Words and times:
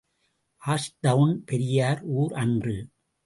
ஆஷ்டவுன் 0.61 1.35
பெரிய 1.45 2.01
ஊர் 2.03 2.33
அன்று. 2.33 2.77